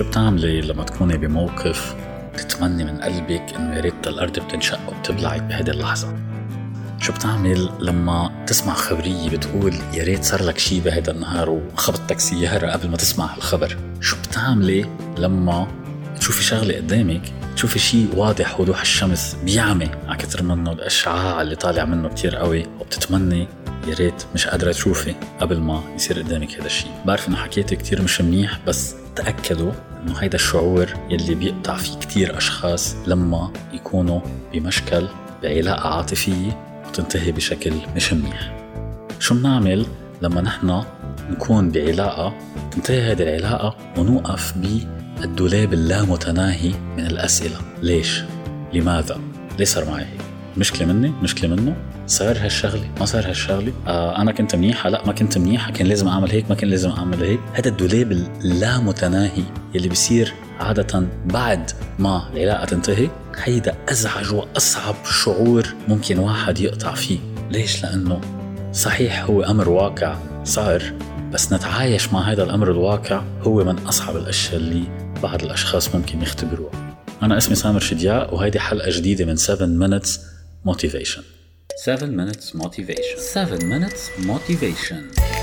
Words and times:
شو 0.00 0.08
بتعملي 0.08 0.60
لما 0.60 0.84
تكوني 0.84 1.16
بموقف 1.16 1.94
تتمني 2.36 2.84
من 2.84 3.00
قلبك 3.00 3.54
إنه 3.56 3.76
يا 3.76 3.80
ريت 3.80 4.06
الأرض 4.06 4.38
بتنشق 4.38 4.78
وبتبلعك 4.88 5.42
بهيدي 5.42 5.70
اللحظة؟ 5.70 6.14
شو 7.00 7.12
بتعمل 7.12 7.70
لما 7.80 8.44
تسمع 8.46 8.74
خبرية 8.74 9.30
بتقول 9.30 9.74
يا 9.94 10.04
ريت 10.04 10.24
صار 10.24 10.42
لك 10.42 10.58
شيء 10.58 10.80
بهيدا 10.80 11.12
النهار 11.12 11.50
وخبطتك 11.50 12.20
سيارة 12.20 12.70
قبل 12.70 12.88
ما 12.88 12.96
تسمع 12.96 13.36
الخبر 13.36 13.76
شو 14.00 14.16
بتعملي 14.16 14.86
لما 15.18 15.66
تشوفي 16.20 16.42
شغلة 16.42 16.76
قدامك 16.76 17.32
تشوفي 17.56 17.78
شيء 17.78 18.08
واضح 18.16 18.60
وضوح 18.60 18.80
الشمس 18.80 19.36
بيعمي؟ 19.44 19.90
على 20.08 20.16
كتر 20.16 20.42
منه 20.42 20.72
الأشعاع 20.72 21.42
اللي 21.42 21.56
طالع 21.56 21.84
منه 21.84 22.08
كتير 22.08 22.36
قوي 22.36 22.66
وبتتمني 22.80 23.48
يا 23.88 23.94
ريت 23.94 24.24
مش 24.34 24.46
قادرة 24.46 24.72
تشوفي 24.72 25.14
قبل 25.40 25.60
ما 25.60 25.82
يصير 25.94 26.22
قدامك 26.22 26.54
هذا 26.54 26.66
الشيء 26.66 26.90
بعرف 27.06 27.28
إنه 27.28 27.36
حكيت 27.36 27.74
كتير 27.74 28.02
مش 28.02 28.20
منيح 28.20 28.58
بس 28.66 28.94
تأكدوا 29.16 29.72
إنه 30.02 30.18
هيدا 30.18 30.34
الشعور 30.34 30.86
يلي 31.10 31.34
بيقطع 31.34 31.76
فيه 31.76 31.98
كتير 31.98 32.36
أشخاص 32.36 32.96
لما 33.06 33.52
يكونوا 33.72 34.20
بمشكل 34.52 35.08
بعلاقة 35.42 35.88
عاطفية 35.88 36.80
وتنتهي 36.88 37.32
بشكل 37.32 37.72
مش 37.96 38.12
منيح 38.12 38.60
شو 39.18 39.34
بنعمل 39.34 39.86
لما 40.22 40.40
نحن 40.40 40.82
نكون 41.30 41.70
بعلاقة 41.70 42.34
تنتهي 42.70 43.12
هذه 43.12 43.22
العلاقة 43.22 43.76
ونوقف 43.98 44.54
بالدولاب 45.20 45.72
اللامتناهي 45.72 46.72
من 46.96 47.06
الأسئلة 47.06 47.56
ليش؟ 47.82 48.22
لماذا؟ 48.72 49.20
ليش 49.58 49.68
صار 49.68 49.84
معي 49.90 50.02
هيك؟ 50.04 50.20
مشكلة 50.56 50.86
مني؟ 50.86 51.12
مشكلة 51.22 51.56
منه؟ 51.56 51.76
صار 52.06 52.38
هالشغلة؟ 52.38 52.90
ما 53.00 53.04
صار 53.04 53.28
هالشغلة؟ 53.28 53.72
آه 53.86 54.16
أنا 54.20 54.32
كنت 54.32 54.56
منيحة؟ 54.56 54.90
لا 54.90 55.06
ما 55.06 55.12
كنت 55.12 55.38
منيحة 55.38 55.72
كان 55.72 55.86
لازم 55.86 56.08
أعمل 56.08 56.30
هيك 56.30 56.48
ما 56.48 56.54
كان 56.54 56.70
لازم 56.70 56.90
أعمل 56.90 57.22
هيك 57.22 57.40
هذا 57.54 57.68
الدولاب 57.68 58.12
اللامتناهي 58.12 59.42
يلي 59.74 59.88
بصير 59.88 60.34
عادة 60.60 61.06
بعد 61.26 61.70
ما 61.98 62.30
العلاقة 62.32 62.64
تنتهي 62.64 63.08
هيدا 63.36 63.76
أزعج 63.88 64.32
وأصعب 64.32 64.94
شعور 65.04 65.74
ممكن 65.88 66.18
واحد 66.18 66.58
يقطع 66.60 66.94
فيه. 66.94 67.18
ليش؟ 67.50 67.82
لأنه 67.82 68.20
صحيح 68.72 69.24
هو 69.24 69.42
أمر 69.42 69.68
واقع 69.68 70.16
صار 70.44 70.82
بس 71.32 71.52
نتعايش 71.52 72.12
مع 72.12 72.20
هذا 72.20 72.42
الأمر 72.42 72.70
الواقع 72.70 73.22
هو 73.42 73.64
من 73.64 73.78
أصعب 73.78 74.16
الأشياء 74.16 74.56
اللي 74.56 74.82
بعض 75.22 75.42
الأشخاص 75.42 75.94
ممكن 75.94 76.22
يختبروها. 76.22 76.96
أنا 77.22 77.38
اسمي 77.38 77.54
سامر 77.54 77.80
شدياء 77.80 78.34
وهيدي 78.34 78.60
حلقة 78.60 78.90
جديدة 78.90 79.24
من 79.24 79.36
7 79.36 79.66
Minutes 79.88 80.08
Motivation. 80.68 81.20
7 81.84 82.06
Minutes 82.06 82.54
Motivation. 82.54 83.18
7 83.18 83.58
Minutes 83.58 84.26
Motivation. 84.26 85.39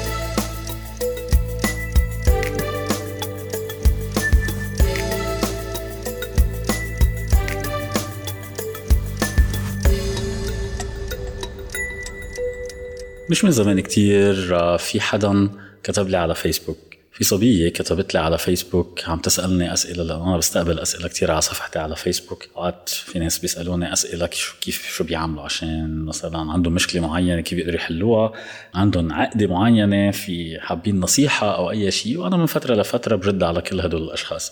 مش 13.30 13.44
من 13.44 13.52
زمان 13.52 13.80
كتير 13.80 14.56
آه، 14.60 14.78
في 14.78 15.02
حدا 15.02 15.50
كتب 15.84 16.10
لي 16.10 16.18
على 16.18 16.36
فيسبوك. 16.36 16.78
في 17.12 17.24
صبية 17.24 17.70
كتبت 17.70 18.14
لي 18.14 18.20
على 18.20 18.38
فيسبوك 18.38 19.02
عم 19.08 19.20
تسألني 19.20 19.74
أسئلة 19.74 20.04
لأن 20.04 20.22
أنا 20.22 20.38
بستقبل 20.38 20.80
أسئلة 20.80 21.08
كتير 21.08 21.32
على 21.32 21.42
صفحتي 21.42 21.80
على 21.80 21.96
فيسبوك. 21.96 22.48
أوقات 22.56 22.90
في 22.90 23.20
ناس 23.20 23.40
بيسألوني 23.40 23.94
أسئلة 23.94 24.28
كيف 24.62 24.88
شو 24.90 25.04
بيعملوا 25.04 25.44
عشان 25.44 26.06
مثلا 26.06 26.52
عندهم 26.52 26.74
مشكلة 26.74 27.02
معينة 27.02 27.42
كيف 27.42 27.60
يقدروا 27.60 27.76
يحلوها. 27.76 28.34
عندهم 28.74 29.14
عقدة 29.14 29.48
معينة 29.48 30.12
في 30.12 30.60
حابين 30.60 31.00
نصيحة 31.00 31.56
أو 31.56 31.72
أي 31.72 31.92
شيء. 31.92 32.18
وأنا 32.18 32.38
من 32.38 32.46
فترة 32.46 32.76
لفترة 32.76 33.16
برد 33.16 33.44
على 33.44 33.62
كل 33.62 33.82
هدول 33.82 34.04
الأشخاص. 34.04 34.52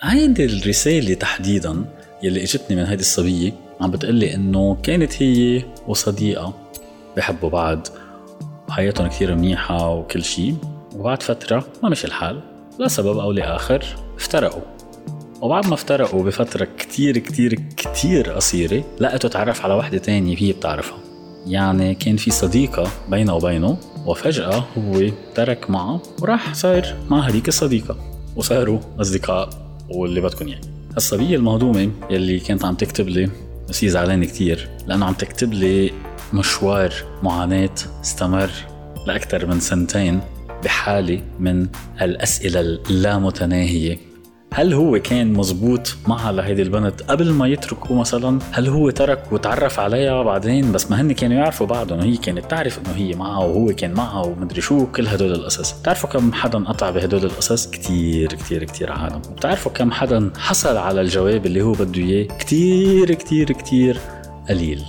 هيدي 0.00 0.44
الرسالة 0.44 1.14
تحديدا 1.14 1.84
يلي 2.22 2.42
إجتني 2.42 2.76
من 2.76 2.84
هيدي 2.84 3.02
الصبية 3.02 3.52
عم 3.80 3.90
بتقلي 3.90 4.34
إنه 4.34 4.78
كانت 4.82 5.22
هي 5.22 5.64
وصديقة 5.86 6.67
بحبوا 7.16 7.50
بعض 7.50 7.86
وحياتهم 8.68 9.06
كثير 9.06 9.34
منيحة 9.34 9.88
وكل 9.90 10.24
شيء 10.24 10.56
وبعد 10.96 11.22
فترة 11.22 11.64
ما 11.82 11.88
مشي 11.88 12.06
الحال 12.06 12.40
لسبب 12.80 13.18
أو 13.18 13.32
لآخر 13.32 13.84
افترقوا. 14.16 14.62
وبعد 15.40 15.66
ما 15.66 15.74
افترقوا 15.74 16.24
بفترة 16.24 16.68
كتير 16.78 17.18
كتير 17.18 17.54
كتير 17.54 18.30
قصيرة 18.30 18.84
لقيته 19.00 19.28
تعرف 19.28 19.64
على 19.64 19.74
وحدة 19.74 19.98
تانية 19.98 20.36
هي 20.38 20.52
بتعرفها. 20.52 20.98
يعني 21.46 21.94
كان 21.94 22.16
في 22.16 22.30
صديقة 22.30 22.90
بينه 23.08 23.34
وبينه 23.34 23.78
وفجأة 24.06 24.64
هو 24.78 25.10
ترك 25.34 25.70
معه 25.70 26.02
وراح 26.20 26.54
صار 26.54 26.96
مع 27.08 27.20
هذيك 27.20 27.48
الصديقة. 27.48 27.96
وصاروا 28.36 28.78
أصدقاء 29.00 29.48
واللي 29.88 30.20
بدكم 30.20 30.48
يعني. 30.48 30.66
الصبية 30.96 31.36
المهضومة 31.36 31.90
يلي 32.10 32.38
كانت 32.38 32.64
عم 32.64 32.74
تكتب 32.74 33.08
لي 33.08 33.30
بس 33.68 33.84
هي 33.84 33.88
زعلانة 33.90 34.26
كتير 34.26 34.68
لأنه 34.86 35.06
عم 35.06 35.14
تكتب 35.14 35.52
لي 35.52 35.92
مشوار 36.32 36.92
معاناة 37.22 37.74
استمر 38.02 38.50
لأكثر 39.06 39.46
من 39.46 39.60
سنتين 39.60 40.20
بحالة 40.64 41.22
من 41.40 41.66
الأسئلة 42.02 42.60
اللامتناهية. 42.60 44.07
هل 44.54 44.74
هو 44.74 44.98
كان 44.98 45.32
مزبوط 45.32 45.96
معها 46.06 46.32
لهيدي 46.32 46.62
البنت 46.62 47.02
قبل 47.02 47.32
ما 47.32 47.48
يتركوا 47.48 47.96
مثلا؟ 47.96 48.38
هل 48.52 48.68
هو 48.68 48.90
ترك 48.90 49.32
وتعرف 49.32 49.80
عليها 49.80 50.22
بعدين؟ 50.22 50.72
بس 50.72 50.90
ما 50.90 51.00
هن 51.00 51.12
كانوا 51.12 51.36
يعرفوا 51.36 51.66
بعضهم 51.66 52.00
هي 52.00 52.16
كانت 52.16 52.50
تعرف 52.50 52.78
إنه 52.78 52.96
هي 52.96 53.14
معها 53.14 53.44
وهو 53.44 53.66
كان 53.66 53.94
معها 53.94 54.20
ومدري 54.26 54.60
شو 54.60 54.86
كل 54.86 55.06
هدول 55.06 55.32
القصص. 55.32 55.80
بتعرفوا 55.80 56.10
كم 56.10 56.32
حدا 56.32 56.58
قطع 56.58 56.90
بهدول 56.90 57.24
القصص؟ 57.24 57.70
كتير 57.70 58.28
كتير 58.32 58.64
كتير 58.64 58.92
عالم. 58.92 59.22
بتعرفوا 59.36 59.72
كم 59.72 59.90
حدا 59.90 60.30
حصل 60.38 60.76
على 60.76 61.00
الجواب 61.00 61.46
اللي 61.46 61.62
هو 61.62 61.72
بده 61.72 62.02
إياه؟ 62.02 62.24
كتير 62.24 63.14
كتير 63.14 63.52
كتير 63.52 63.98
قليل. 64.48 64.82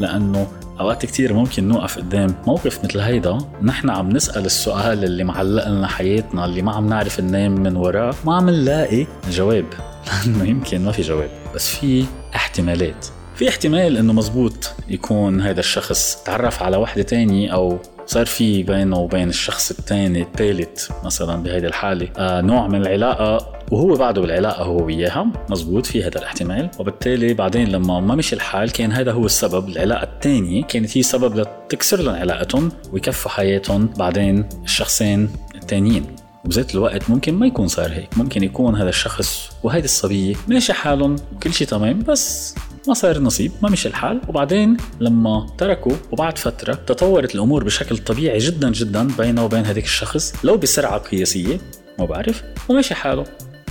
لأنه 0.00 0.46
أوقات 0.80 1.06
كتير 1.06 1.32
ممكن 1.32 1.68
نوقف 1.68 1.98
قدام 1.98 2.34
موقف 2.46 2.84
مثل 2.84 3.00
هيدا. 3.00 3.38
نحن 3.62 3.90
عم 3.90 4.08
نسأل 4.08 4.46
السؤال 4.46 5.04
اللي 5.04 5.24
معلق 5.24 5.68
لنا 5.68 5.86
حياتنا 5.86 6.44
اللي 6.44 6.62
ما 6.62 6.72
عم 6.72 6.88
نعرف 6.88 7.20
ننام 7.20 7.52
من 7.52 7.76
وراه 7.76 8.14
ما 8.24 8.36
عم 8.36 8.50
نلاقي 8.50 9.06
جواب. 9.30 9.64
لأنه 10.26 10.44
يمكن 10.44 10.84
ما 10.84 10.92
في 10.92 11.02
جواب 11.02 11.30
بس 11.54 11.68
في 11.68 12.04
احتمالات. 12.34 13.06
في 13.34 13.48
احتمال 13.48 13.96
إنه 13.96 14.12
مزبوط 14.12 14.72
يكون 14.88 15.40
هذا 15.40 15.60
الشخص 15.60 16.22
تعرف 16.24 16.62
على 16.62 16.76
وحدة 16.76 17.02
تانية 17.02 17.54
أو 17.54 17.78
صار 18.06 18.26
في 18.26 18.62
بينه 18.62 18.98
وبين 18.98 19.28
الشخص 19.28 19.70
الثاني 19.70 20.22
الثالث 20.22 20.90
مثلا 21.04 21.42
بهيدي 21.42 21.66
الحالة 21.66 22.08
آه 22.18 22.40
نوع 22.40 22.68
من 22.68 22.80
العلاقة 22.80 23.54
وهو 23.70 23.94
بعده 23.94 24.20
بالعلاقة 24.20 24.64
هو 24.64 24.84
وياها 24.84 25.26
مزبوط 25.50 25.86
في 25.86 26.02
هذا 26.02 26.18
الاحتمال. 26.18 26.70
وبالتالي 26.78 27.34
بعدين 27.34 27.68
لما 27.68 28.00
ما 28.00 28.14
مشي 28.14 28.36
الحال 28.36 28.72
كان 28.72 28.92
هذا 28.92 29.12
هو 29.12 29.26
السبب 29.26 29.68
العلاقة 29.68 30.02
الثانية 30.02 30.62
كانت 30.62 30.96
هي 30.96 31.02
سبب 31.02 31.36
لتكسر 31.36 32.02
لهم 32.02 32.14
علاقتهم 32.14 32.72
ويكفوا 32.92 33.30
حياتهم 33.30 33.86
بعدين 33.86 34.48
الشخصين 34.64 35.30
الثانيين 35.54 36.06
وبذات 36.44 36.74
الوقت 36.74 37.10
ممكن 37.10 37.34
ما 37.34 37.46
يكون 37.46 37.68
صار 37.68 37.92
هيك 37.92 38.18
ممكن 38.18 38.44
يكون 38.44 38.76
هذا 38.76 38.88
الشخص 38.88 39.50
وهيدي 39.62 39.84
الصبية 39.84 40.34
ماشي 40.48 40.72
حالهم 40.72 41.16
وكل 41.36 41.52
شيء 41.52 41.66
تمام 41.66 41.98
بس 41.98 42.54
ما 42.88 42.94
صار 42.94 43.18
نصيب 43.18 43.52
ما 43.62 43.70
مشي 43.70 43.88
الحال. 43.88 44.20
وبعدين 44.28 44.76
لما 45.00 45.46
تركوا 45.58 45.92
وبعد 46.12 46.38
فترة 46.38 46.74
تطورت 46.74 47.34
الأمور 47.34 47.64
بشكل 47.64 47.98
طبيعي 47.98 48.38
جدا 48.38 48.70
جدا 48.70 49.08
بينه 49.18 49.44
وبين 49.44 49.66
هذيك 49.66 49.84
الشخص 49.84 50.44
لو 50.44 50.56
بسرعة 50.56 50.98
قياسية 50.98 51.60
ما 51.98 52.04
بعرف 52.04 52.42
ومشي 52.68 52.94
حاله. 52.94 53.24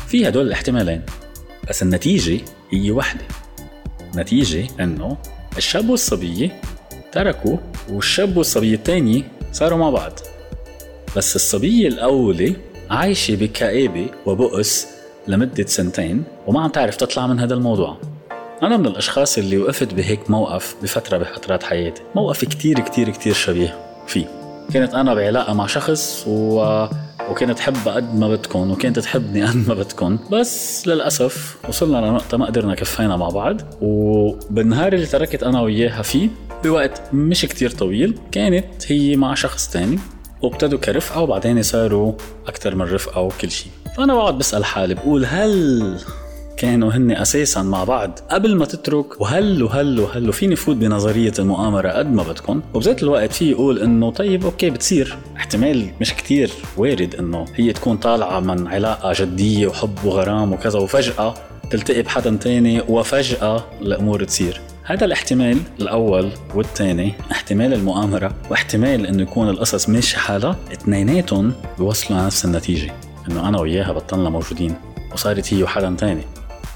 في 0.07 0.27
هدول 0.27 0.47
الاحتمالين. 0.47 1.01
بس 1.69 1.83
النتيجة 1.83 2.41
هي 2.71 2.91
وحدة 2.91 3.25
نتيجة 4.15 4.67
إنه 4.79 5.17
الشاب 5.57 5.89
والصبية 5.89 6.61
تركوا 7.11 7.57
والشاب 7.89 8.37
والصبية 8.37 8.75
الثانية 8.75 9.23
صاروا 9.51 9.77
مع 9.77 9.89
بعض. 9.89 10.19
بس 11.17 11.35
الصبية 11.35 11.87
الأولى 11.87 12.55
عايشة 12.89 13.35
بكآبة 13.35 14.07
وبؤس 14.25 14.87
لمدة 15.27 15.65
سنتين 15.65 16.23
وما 16.47 16.61
عم 16.61 16.69
تعرف 16.69 16.95
تطلع 16.95 17.27
من 17.27 17.39
هذا 17.39 17.53
الموضوع. 17.53 18.12
أنا 18.63 18.77
من 18.77 18.85
الأشخاص 18.85 19.37
اللي 19.37 19.57
وقفت 19.57 19.93
بهيك 19.93 20.31
موقف 20.31 20.75
بفترة 20.83 21.17
بفترات 21.17 21.63
حياتي. 21.63 22.01
موقف 22.15 22.45
كتير 22.45 22.79
كتير 22.79 23.09
كتير 23.09 23.33
شبيه 23.33 23.75
فيه. 24.07 24.25
كنت 24.73 24.93
أنا 24.93 25.13
بعلاقة 25.13 25.53
مع 25.53 25.67
شخص 25.67 26.23
و... 26.27 26.85
وكانت 27.29 27.57
تحب 27.57 27.87
قد 27.87 28.15
ما 28.15 28.27
بدكم 28.27 28.71
وكانت 28.71 28.99
تحبني 28.99 29.45
قد 29.45 29.67
ما 29.67 29.73
بدكم 29.73 30.19
بس 30.31 30.87
للأسف 30.87 31.57
وصلنا 31.69 31.97
لنقطة 31.97 32.37
ما 32.37 32.45
قدرنا 32.45 32.75
كفينا 32.75 33.17
مع 33.17 33.29
بعض. 33.29 33.61
وبالنهار 33.81 34.93
اللي 34.93 35.05
تركت 35.05 35.43
أنا 35.43 35.61
وياها 35.61 36.01
فيه 36.01 36.29
بوقت 36.63 37.01
مش 37.13 37.45
كتير 37.45 37.69
طويل 37.69 38.19
كانت 38.31 38.91
هي 38.91 39.15
مع 39.15 39.33
شخص 39.33 39.69
تاني 39.69 39.99
وابتدوا 40.41 40.79
كرفقة 40.79 41.21
وبعدين 41.21 41.61
صاروا 41.61 42.13
أكثر 42.47 42.75
من 42.75 42.81
رفقة 42.85 43.21
وكل 43.21 43.51
شيء 43.51 43.71
فأنا 43.97 44.13
بقعد 44.13 44.37
بسأل 44.37 44.65
حالي 44.65 44.93
بقول 44.93 45.25
هل 45.25 45.97
كانوا 46.63 46.91
هن 46.91 47.11
أساسا 47.11 47.61
مع 47.61 47.83
بعض 47.83 48.19
قبل 48.31 48.55
ما 48.55 48.65
تترك. 48.65 49.21
وهل 49.21 49.63
وهل 49.63 49.99
وهل 49.99 50.29
وفيني 50.29 50.55
فوت 50.55 50.75
بنظرية 50.75 51.33
المؤامرة 51.39 51.89
قد 51.89 52.13
ما 52.13 52.23
بدكم؟ 52.23 52.61
وبذات 52.73 53.03
الوقت 53.03 53.33
في 53.33 53.51
يقول 53.51 53.79
إنه 53.79 54.11
طيب 54.11 54.45
okay 54.45 54.69
بتصير. 54.69 55.17
احتمال 55.37 55.87
مش 56.01 56.13
كتير 56.13 56.51
وارد 56.77 57.15
إنه 57.15 57.45
هي 57.55 57.73
تكون 57.73 57.97
طالعة 57.97 58.39
من 58.39 58.67
علاقة 58.67 59.13
جدية 59.19 59.67
وحب 59.67 60.05
وغرام 60.05 60.53
وكذا 60.53 60.79
وفجأة 60.79 61.33
تلتقي 61.69 62.01
بحدا 62.01 62.35
تاني 62.35 62.81
وفجأة 62.81 63.63
الأمور 63.81 64.23
تصير. 64.23 64.61
هذا 64.83 65.05
الاحتمال 65.05 65.57
الأول. 65.81 66.29
والثاني 66.55 67.13
احتمال 67.31 67.73
المؤامرة 67.73 68.35
واحتمال 68.49 69.07
إنه 69.07 69.21
يكون 69.21 69.49
القصص 69.49 69.89
ماشي 69.89 70.19
حالها 70.19 70.55
اثنيناتهم 70.73 71.53
بيوصلوا 71.77 72.19
لنفس 72.19 72.45
النتيجة. 72.45 72.93
إنه 73.29 73.49
أنا 73.49 73.59
وياها 73.59 73.91
بطلنا 73.91 74.29
موجودين. 74.29 74.75
وصارت 75.13 75.53
هي 75.53 75.63
وحدا 75.63 75.95
تاني. 75.97 76.23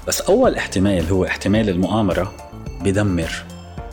بس 0.08 0.20
أول 0.20 0.54
احتمال 0.54 1.08
هو 1.08 1.24
احتمال 1.24 1.68
المؤامرة 1.68 2.32
بدمر 2.84 3.30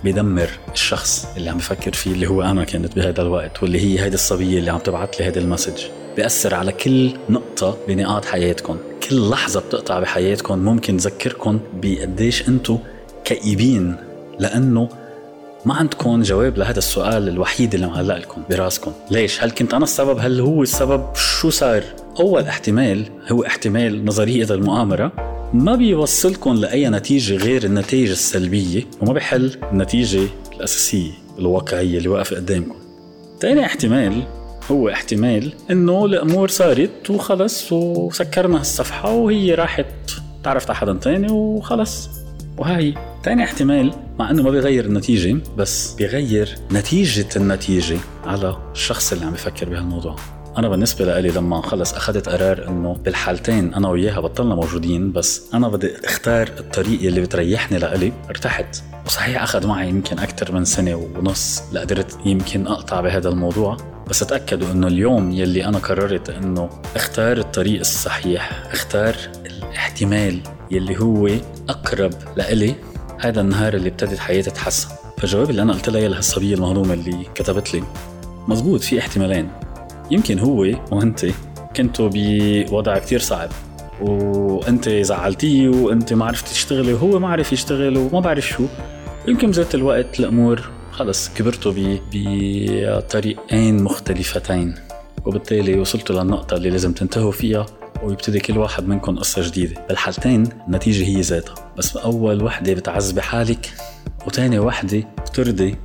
بدمر 0.03 0.49
الشخص 0.73 1.27
اللي 1.37 1.49
عم 1.49 1.57
بفكر 1.57 1.93
فيه 1.93 2.11
اللي 2.11 2.27
هو 2.27 2.41
أنا 2.41 2.63
كانت 2.63 2.95
بهذا 2.95 3.21
الوقت 3.21 3.63
واللي 3.63 3.79
هي 3.79 4.03
هيدي 4.03 4.15
الصبية 4.15 4.59
اللي 4.59 4.71
عم 4.71 4.77
تبعث 4.77 5.09
لي 5.15 5.27
هذا 5.27 5.39
المسج. 5.39 5.85
بيأثر 6.15 6.55
على 6.55 6.71
كل 6.71 7.11
نقطة 7.29 7.77
بنقاط 7.87 8.25
حياتكم 8.25 8.77
كل 9.09 9.29
لحظة 9.29 9.59
بتقطع 9.59 9.99
بحياتكم 9.99 10.59
ممكن 10.59 10.97
تذكركم 10.97 11.59
بقديش 11.73 12.49
أنتم 12.49 12.77
كئيبين 13.25 13.95
لأنه 14.39 14.89
ما 15.65 15.73
عندكم 15.73 16.21
جواب 16.21 16.57
لهذا 16.57 16.77
السؤال 16.77 17.29
الوحيد 17.29 17.73
اللي 17.73 17.87
معلق 17.87 18.17
لكم 18.17 18.43
براسكم 18.49 18.91
ليش؟ 19.11 19.43
هل 19.43 19.51
كنت 19.51 19.73
أنا 19.73 19.83
السبب؟ 19.83 20.19
هل 20.19 20.39
هو 20.39 20.63
السبب؟ 20.63 21.15
شو 21.15 21.49
صار؟ 21.49 21.83
أول 22.19 22.43
احتمال 22.43 23.05
هو 23.31 23.45
احتمال 23.45 24.05
نظرية 24.05 24.47
المؤامرة. 24.51 25.34
ما 25.53 25.75
بيوصلكم 25.75 26.53
لأي 26.53 26.89
نتيجة 26.89 27.35
غير 27.35 27.63
النتائج 27.63 28.09
السلبية 28.09 28.83
وما 29.01 29.13
بحل 29.13 29.51
النتيجة 29.71 30.27
الأساسية 30.55 31.11
الواقعية 31.39 31.97
اللي 31.97 32.09
واقفة 32.09 32.35
قدامكم. 32.35 32.75
ثاني 33.39 33.65
احتمال 33.65 34.23
هو 34.71 34.89
احتمال 34.89 35.53
إنه 35.71 36.05
الأمور 36.05 36.47
صارت 36.47 37.09
وخلص 37.09 37.71
وسكرنا 37.71 38.61
الصفحه 38.61 39.11
وهي 39.13 39.53
راحت 39.53 39.85
تعرفت 40.43 40.69
على 40.69 40.77
حدا 40.77 40.93
تاني 40.93 41.31
وخلص. 41.31 42.09
وهاي 42.57 42.93
تاني 43.23 43.43
احتمال 43.43 43.93
مع 44.19 44.31
إنه 44.31 44.43
ما 44.43 44.51
بيغير 44.51 44.85
النتيجة 44.85 45.37
بس 45.57 45.93
بيغير 45.93 46.55
نتيجة 46.71 47.27
النتيجة 47.35 47.97
على 48.25 48.57
الشخص 48.71 49.13
اللي 49.13 49.25
عم 49.25 49.33
بفكر 49.33 49.69
بهالموضوع. 49.69 50.15
أنا 50.57 50.69
بالنسبة 50.69 51.05
لإلي 51.05 51.29
لما 51.29 51.61
خلص 51.61 51.93
أخذت 51.93 52.29
قرار 52.29 52.67
إنه 52.67 52.93
بالحالتين 52.93 53.73
أنا 53.73 53.89
وياها 53.89 54.19
بطلنا 54.19 54.55
موجودين 54.55 55.11
بس 55.11 55.41
أنا 55.53 55.67
بدي 55.67 55.91
أختار 56.05 56.47
الطريقة 56.59 57.07
اللي 57.07 57.21
بتريحني 57.21 57.77
لإلي 57.77 58.13
ارتحت. 58.29 58.83
وصحيح 59.05 59.43
أخذ 59.43 59.67
معي 59.67 59.89
يمكن 59.89 60.19
أكثر 60.19 60.51
من 60.51 60.65
سنة 60.65 60.95
ونص 60.95 61.63
لقدرت 61.73 62.17
يمكن 62.25 62.67
أقطع 62.67 63.01
بهذا 63.01 63.29
الموضوع 63.29 63.77
بس 64.09 64.19
تأكدوا 64.19 64.71
إنه 64.71 64.87
اليوم 64.87 65.31
يلي 65.31 65.65
أنا 65.65 65.77
قررت 65.77 66.29
إنه 66.29 66.69
أختار 66.95 67.37
الطريق 67.37 67.79
الصحيح 67.79 68.63
أختار 68.71 69.15
الاحتمال 69.45 70.39
يلي 70.71 70.99
هو 70.99 71.29
أقرب 71.69 72.13
لإلي 72.37 72.75
هذا 73.19 73.41
النهار 73.41 73.73
اللي 73.73 73.89
ابتدت 73.89 74.19
حياتي 74.19 74.49
تتحسن. 74.49 74.89
فالجواب 75.17 75.49
اللي 75.49 75.61
أنا 75.61 75.73
قلت 75.73 75.89
لها 75.89 76.07
لهالصبيه 76.07 76.55
المهضومه 76.55 76.93
اللي 76.93 77.25
كتبت 77.35 77.73
لي 77.73 77.83
مزبوط 78.47 78.81
في 78.81 78.99
احتمالين. 78.99 79.64
يمكن 80.11 80.39
هو 80.39 80.67
وأنت 80.91 81.25
كنتوا 81.75 82.09
بوضع 82.13 82.97
كتير 82.97 83.19
صعب. 83.19 83.49
وأنت 84.01 84.89
زعلتيه 84.89 85.69
وأنت 85.69 86.13
ما 86.13 86.25
عرفتي 86.25 86.53
تشتغلي 86.53 86.93
وهو 86.93 87.19
ما 87.19 87.27
عرف 87.27 87.53
يشتغل 87.53 87.97
وما 87.97 88.19
بعرف 88.19 88.47
شو. 88.47 88.65
يمكن 89.27 89.51
بذات 89.51 89.75
الوقت 89.75 90.19
الأمور 90.19 90.69
خلص 90.91 91.29
كبرتوا 91.29 91.73
بطريقين 92.13 93.83
مختلفتين. 93.83 94.75
وبالتالي 95.25 95.79
وصلتوا 95.79 96.23
للنقطة 96.23 96.57
اللي 96.57 96.69
لازم 96.69 96.93
تنتهوا 96.93 97.31
فيها 97.31 97.65
ويبتدي 98.03 98.39
كل 98.39 98.57
واحد 98.57 98.87
منكم 98.87 99.19
قصة 99.19 99.41
جديدة. 99.47 99.85
بالحالتين 99.87 100.49
النتيجة 100.67 101.05
هي 101.05 101.21
ذاتها. 101.21 101.55
بس 101.77 101.97
أول 101.97 102.43
وحدة 102.43 102.73
بتعذبي 102.73 103.21
حالك 103.21 103.73
وتاني 104.27 104.59
وحدة 104.59 105.03
بترضي 105.17 105.75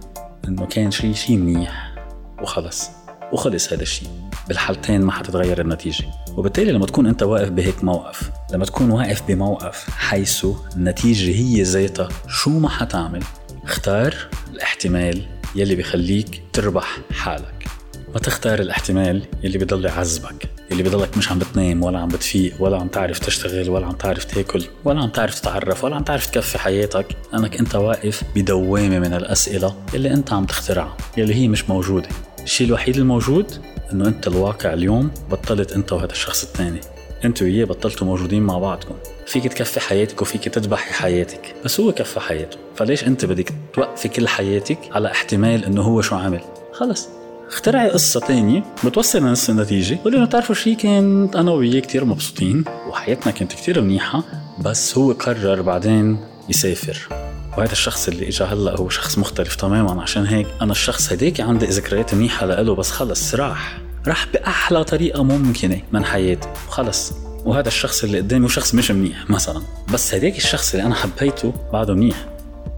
إنه 0.49 0.67
كان 0.67 0.90
شيء 0.90 1.14
شيء 1.14 1.37
منيح. 1.37 1.94
وخلص. 2.43 3.00
وخلص 3.32 3.73
هذا 3.73 3.82
الشيء. 3.82 4.09
بالحالتين 4.49 5.00
ما 5.00 5.12
حتتغير 5.12 5.61
النتيجة. 5.61 6.05
وبالتالي 6.37 6.73
لما 6.73 6.87
تكون 6.87 7.06
أنت 7.06 7.23
واقف 7.23 7.49
بهيك 7.49 7.85
موقف 7.85 8.31
لما 8.53 8.65
تكون 8.65 8.91
واقف 8.91 9.23
بموقف 9.29 9.91
حيث 9.91 10.47
النتيجة 10.77 11.31
هي 11.31 11.62
ذاتها 11.62 12.09
شو 12.29 12.50
ما 12.50 12.69
حتعمل 12.69 13.23
اختار 13.65 14.15
الاحتمال 14.53 15.23
يلي 15.55 15.75
بخليك 15.77 16.43
تربح 16.53 16.99
حالك. 17.12 17.67
ما 18.15 18.21
تختار 18.21 18.59
الاحتمال 18.59 19.23
يلي 19.43 19.59
بضل 19.59 19.85
يعذبك 19.85 20.49
يلي 20.71 20.82
بضلك 20.82 21.17
مش 21.19 21.31
عم 21.31 21.38
بتنام 21.38 21.82
ولا 21.82 21.99
عم 21.99 22.09
بتفيق 22.09 22.55
ولا 22.62 22.79
عم 22.79 22.88
تعرف 22.88 23.19
تشتغل 23.19 23.71
ولا 23.71 23.87
عم 23.87 23.93
تعرف 23.93 24.25
تاكل 24.25 24.65
ولا 24.85 25.00
عم 25.00 25.09
تعرف 25.09 25.41
تتعرف 25.41 25.85
ولا 25.85 25.97
عم 25.97 26.03
تعرف 26.03 26.27
تكفي 26.27 26.59
حياتك. 26.59 27.06
لأنك 27.32 27.56
أنت 27.56 27.75
واقف 27.75 28.23
بدوامة 28.37 28.99
من 28.99 29.15
الأسئلة 29.15 29.75
يلي 29.94 30.12
أنت 30.12 30.32
عم 30.32 30.44
تخترعها 30.44 30.97
يلي 31.17 31.35
هي 31.35 31.49
مش 31.49 31.69
موجودة. 31.71 32.09
الشيء 32.44 32.66
الوحيد 32.66 32.96
الموجود 32.96 33.52
إنه 33.92 34.08
أنت 34.08 34.26
الواقع 34.28 34.72
اليوم 34.72 35.10
بطلت 35.31 35.72
أنت 35.72 35.92
وهذا 35.92 36.12
الشخص 36.12 36.42
الثاني. 36.42 36.81
أنت 37.25 37.42
وياه 37.42 37.64
بطلتوا 37.64 38.06
موجودين 38.06 38.42
مع 38.42 38.58
بعضكم. 38.58 38.94
فيك 39.26 39.52
تكفي 39.52 39.81
حياتك 39.81 40.22
وفيك 40.22 40.48
تذبحي 40.48 40.92
حياتك. 40.92 41.54
بس 41.64 41.81
هو 41.81 41.92
كفى 41.92 42.20
حياته. 42.20 42.58
فليش 42.76 43.04
أنت 43.04 43.25
بدك 43.25 43.52
توقفي 43.75 44.08
كل 44.08 44.28
حياتك 44.28 44.78
على 44.92 45.10
احتمال 45.10 45.64
إنه 45.64 45.82
هو 45.82 46.00
شو 46.00 46.16
عمل؟ 46.16 46.40
خلص. 46.72 47.08
اخترعي 47.48 47.90
قصة 47.90 48.20
تانية 48.20 48.64
بتوصل 48.84 49.19
لنفس 49.19 49.50
النتيجة. 49.50 49.98
قولي 50.04 50.16
انه 50.16 50.26
بتعرفوا 50.26 50.54
شي 50.54 50.75
كنت 50.75 51.36
أنا 51.36 51.52
وياه 51.52 51.81
كتير 51.81 52.04
مبسوطين 52.04 52.64
وحياتنا 52.88 53.32
كانت 53.32 53.52
كتير 53.52 53.81
منيحة 53.81 54.22
بس 54.64 54.98
هو 54.98 55.12
قرر 55.12 55.62
بعدين 55.62 56.19
يسافر. 56.48 57.19
وهذا 57.60 57.72
الشخص 57.72 58.08
اللي 58.08 58.28
اجى 58.28 58.44
هلأ 58.44 58.80
هو 58.80 58.88
شخص 58.88 59.18
مختلف 59.18 59.54
تماما. 59.54 60.02
عشان 60.02 60.26
هيك 60.26 60.46
أنا 60.62 60.72
الشخص 60.72 61.12
هديك 61.12 61.40
عندي 61.40 61.66
ذكريات 61.66 62.14
منيحة 62.14 62.46
لإله 62.46 62.74
بس 62.74 62.90
خلص 62.90 63.34
راح. 63.34 63.78
راح 64.06 64.26
بأحلى 64.32 64.84
طريقة 64.84 65.22
ممكنة 65.22 65.82
من 65.92 66.04
حياتي. 66.04 66.48
وخلص 66.68 67.12
وهذا 67.44 67.68
الشخص 67.68 68.04
اللي 68.04 68.18
قدامي 68.18 68.44
هو 68.44 68.48
شخص 68.48 68.74
مش 68.74 68.90
منيح 68.90 69.30
مثلا. 69.30 69.62
بس 69.92 70.14
هديك 70.14 70.36
الشخص 70.36 70.74
اللي 70.74 70.86
أنا 70.86 70.94
حبيته 70.94 71.52
بعده 71.72 71.94
منيح. 71.94 72.26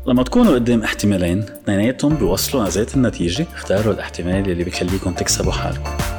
لما 0.07 0.23
تكونوا 0.23 0.55
قدام 0.55 0.83
احتمالين 0.83 1.39
اثنيناتهم 1.43 2.15
بيوصلوا 2.15 2.65
لذات 2.65 2.95
النتيجة. 2.95 3.47
اختاروا 3.55 3.95
الاحتمال 3.95 4.51
اللي 4.51 4.65
بيخليكم 4.65 5.15
تكسبوا 5.15 5.53
حالكم. 5.53 6.12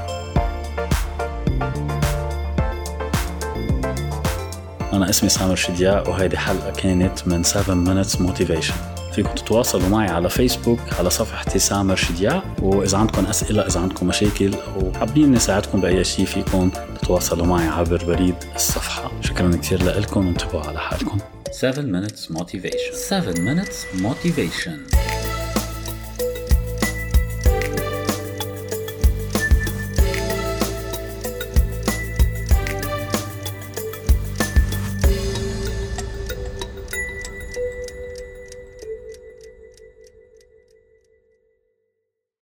أنا 5.04 5.10
اسمي 5.10 5.30
سامر 5.30 5.56
شدياء 5.56 6.10
وهيدي 6.10 6.38
حلقة 6.38 6.72
كانت 6.72 7.28
من 7.28 7.44
7 7.44 7.86
Minutes 7.86 8.16
Motivation. 8.16 8.74
فيكم 9.14 9.36
تتواصلوا 9.36 9.90
معي 9.90 10.08
على 10.08 10.30
فيسبوك 10.30 10.80
على 11.00 11.10
صفحتي 11.10 11.60
سامر 11.60 11.96
شدياء 11.96 12.44
وإذا 12.62 12.98
عندكم 12.98 13.26
أسئلة 13.26 13.68
إذا 13.68 13.80
عندكم 13.80 14.08
مشاكل 14.08 14.54
أو 14.54 14.94
حابين 14.94 15.32
نساعدكم 15.32 15.82
بأي 15.82 16.04
شيء 16.04 16.26
فيكم 16.26 16.72
تتواصلوا 17.02 17.46
معي 17.46 17.68
عبر 17.68 18.06
بريد 18.06 18.36
الصفحة. 18.56 19.12
شكرا 19.22 19.52
كثير 19.56 19.84
لكم 19.84 20.28
وانتبهوا 20.28 20.62
على 20.62 20.80
حالكم. 20.80 21.18
7 21.52 21.82
minutes 21.82 22.36
motivation. 22.38 22.96
7 22.96 23.34
minutes 23.34 24.04
motivation. 24.04 24.93